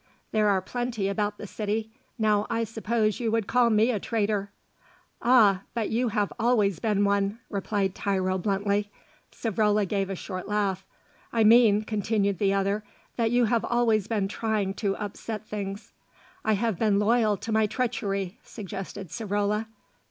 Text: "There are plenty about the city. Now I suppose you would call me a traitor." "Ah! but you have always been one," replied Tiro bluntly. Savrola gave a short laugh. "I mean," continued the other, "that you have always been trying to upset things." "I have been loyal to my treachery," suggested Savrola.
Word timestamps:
"There 0.31 0.49
are 0.49 0.63
plenty 0.63 1.07
about 1.09 1.37
the 1.37 1.45
city. 1.45 1.91
Now 2.17 2.47
I 2.49 2.63
suppose 2.63 3.19
you 3.19 3.29
would 3.31 3.45
call 3.45 3.69
me 3.69 3.91
a 3.91 3.99
traitor." 3.99 4.49
"Ah! 5.21 5.61
but 5.75 5.91
you 5.91 6.07
have 6.07 6.33
always 6.39 6.79
been 6.79 7.03
one," 7.05 7.37
replied 7.51 7.93
Tiro 7.93 8.39
bluntly. 8.39 8.89
Savrola 9.31 9.87
gave 9.87 10.09
a 10.09 10.15
short 10.15 10.47
laugh. 10.47 10.83
"I 11.31 11.43
mean," 11.43 11.83
continued 11.83 12.39
the 12.39 12.51
other, 12.51 12.83
"that 13.15 13.29
you 13.29 13.45
have 13.45 13.63
always 13.63 14.07
been 14.07 14.27
trying 14.27 14.73
to 14.81 14.95
upset 14.95 15.45
things." 15.45 15.93
"I 16.43 16.53
have 16.53 16.79
been 16.79 16.97
loyal 16.97 17.37
to 17.37 17.51
my 17.51 17.67
treachery," 17.67 18.39
suggested 18.41 19.09
Savrola. 19.11 19.67